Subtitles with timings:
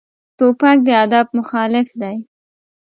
[0.37, 2.17] توپک د ادب مخالف دی.